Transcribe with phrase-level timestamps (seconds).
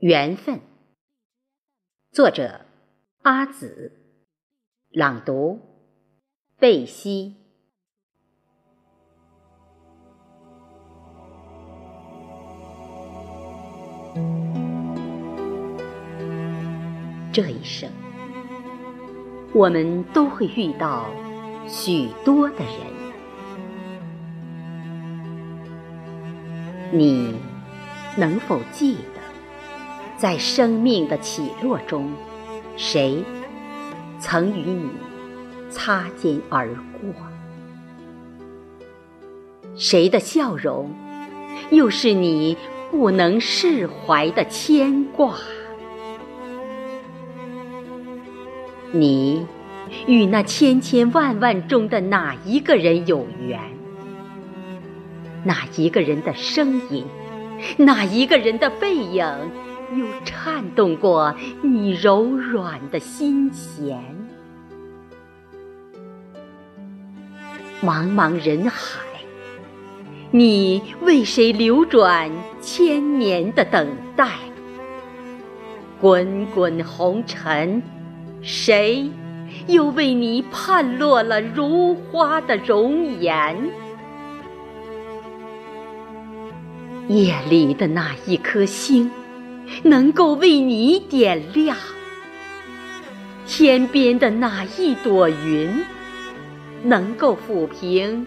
[0.00, 0.60] 缘分，
[2.12, 2.60] 作者
[3.22, 3.90] 阿紫，
[4.90, 5.58] 朗读
[6.56, 7.34] 贝西。
[17.32, 17.90] 这一生，
[19.52, 21.10] 我们都会遇到
[21.66, 22.76] 许多的人，
[26.92, 27.34] 你
[28.16, 29.17] 能否记得？
[30.18, 32.10] 在生命的起落中，
[32.76, 33.22] 谁
[34.18, 34.90] 曾与你
[35.70, 36.68] 擦肩而
[37.00, 37.14] 过？
[39.76, 40.90] 谁的笑容，
[41.70, 42.56] 又是你
[42.90, 45.36] 不能释怀的牵挂？
[48.90, 49.46] 你
[50.08, 53.60] 与那千千万万中的哪一个人有缘？
[55.44, 57.04] 哪一个人的声音？
[57.76, 59.24] 哪一个人的背影？
[59.96, 63.98] 又颤动过你柔软的心弦。
[67.82, 69.00] 茫茫人海，
[70.30, 72.30] 你为谁流转
[72.60, 74.28] 千年的等待？
[76.00, 77.82] 滚滚红尘，
[78.42, 79.10] 谁
[79.68, 83.70] 又为你盼落了如花的容颜？
[87.08, 89.10] 夜里的那一颗星。
[89.82, 91.76] 能够为你点亮
[93.46, 95.84] 天边的那一朵云，
[96.82, 98.26] 能够抚平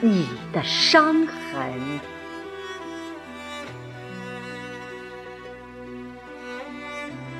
[0.00, 1.72] 你的伤痕。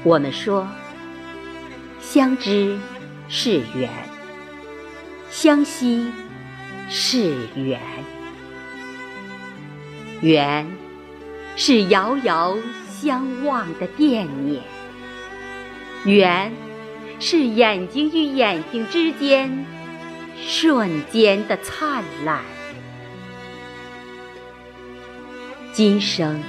[0.05, 0.67] 我们说，
[2.01, 2.77] 相知
[3.29, 3.89] 是缘，
[5.31, 6.11] 相惜
[6.89, 7.81] 是缘，
[10.21, 10.67] 缘
[11.55, 12.57] 是遥遥。
[13.03, 14.63] 相望的惦念，
[16.05, 16.53] 缘
[17.19, 19.67] 是眼睛与眼睛之间
[20.41, 22.45] 瞬间的灿烂。
[25.73, 26.41] 今生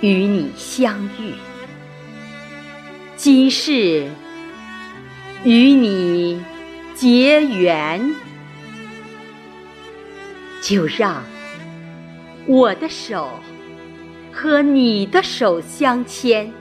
[0.00, 1.32] 与你相遇，
[3.14, 4.08] 今世
[5.44, 6.42] 与你
[6.96, 8.12] 结缘，
[10.60, 11.22] 就让
[12.48, 13.38] 我的手。
[14.40, 16.52] 和你的手相牵，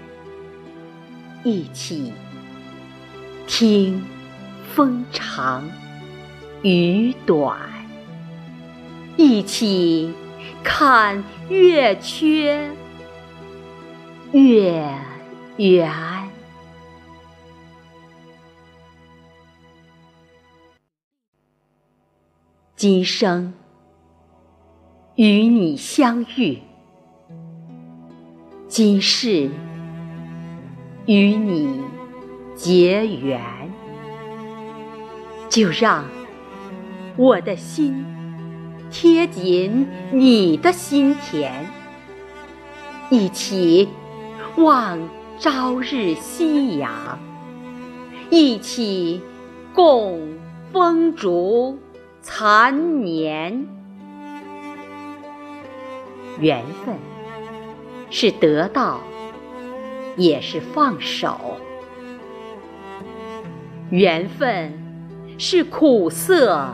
[1.44, 2.12] 一起
[3.46, 4.04] 听
[4.74, 5.64] 风长
[6.64, 7.56] 雨短，
[9.16, 10.12] 一起
[10.64, 12.68] 看月缺
[14.32, 14.92] 月
[15.58, 15.94] 圆。
[22.76, 23.54] 今生
[25.14, 26.60] 与你相遇。
[28.68, 29.50] 今世
[31.06, 31.82] 与你
[32.54, 33.42] 结缘，
[35.48, 36.04] 就让
[37.16, 38.06] 我的心
[38.92, 41.66] 贴紧你的心田，
[43.10, 43.88] 一起
[44.58, 45.00] 望
[45.40, 47.18] 朝日夕阳，
[48.30, 49.22] 一起
[49.74, 50.38] 共
[50.74, 51.80] 风烛
[52.22, 53.66] 残年，
[56.42, 57.17] 缘分。
[58.10, 59.02] 是得到，
[60.16, 61.58] 也是放手；
[63.90, 64.74] 缘分
[65.38, 66.74] 是苦涩，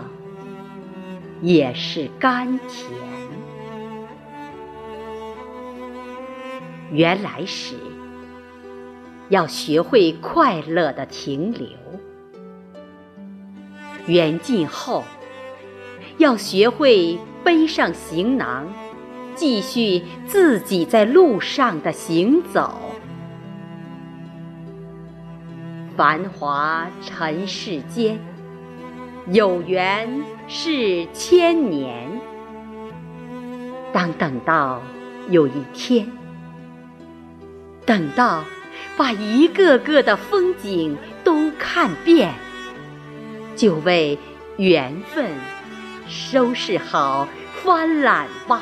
[1.41, 2.89] 也是甘甜。
[6.91, 7.75] 缘来时，
[9.29, 11.69] 要学会快乐的停留；
[14.05, 15.03] 缘尽后，
[16.19, 18.67] 要学会背上行囊。
[19.35, 22.79] 继续自己在路上的行走，
[25.95, 28.19] 繁华尘世间，
[29.27, 32.09] 有缘是千年。
[33.91, 34.81] 当等到
[35.29, 36.11] 有一天，
[37.85, 38.43] 等到
[38.97, 42.33] 把一个个的风景都看遍，
[43.55, 44.17] 就为
[44.57, 45.29] 缘分
[46.07, 47.27] 收拾好
[47.63, 48.61] 帆缆吧。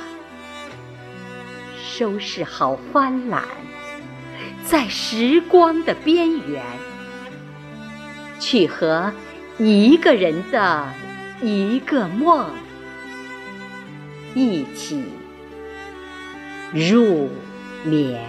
[1.94, 3.42] 收拾好帆缆，
[4.66, 6.64] 在时光的边缘，
[8.40, 9.12] 去和
[9.58, 10.88] 一个人的
[11.42, 12.50] 一个梦
[14.34, 15.04] 一起
[16.72, 17.30] 入
[17.84, 18.26] 眠。